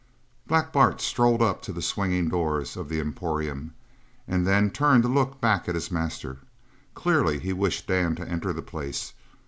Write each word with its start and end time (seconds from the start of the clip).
Black 0.47 0.73
Bart 0.73 0.99
strolled 0.99 1.43
up 1.43 1.61
to 1.61 1.71
the 1.71 1.79
swinging 1.79 2.27
doors 2.27 2.75
of 2.75 2.89
the 2.89 2.99
emporium 2.99 3.75
and 4.27 4.47
then 4.47 4.71
turned 4.71 5.03
to 5.03 5.09
look 5.09 5.39
back 5.39 5.69
at 5.69 5.75
his 5.75 5.91
master; 5.91 6.39
clearly 6.95 7.37
he 7.37 7.53
wished 7.53 7.85
Dan 7.85 8.15
to 8.15 8.27
enter 8.27 8.51
the 8.51 8.63
place. 8.63 9.13